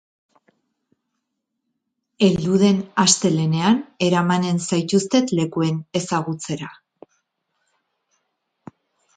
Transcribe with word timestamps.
Heldu 2.27 2.55
den 2.63 2.79
astelehenean 3.03 3.77
eramanen 4.07 4.63
zaituztet 4.71 5.35
lekuen 5.41 5.79
ezagutzera. 6.01 6.75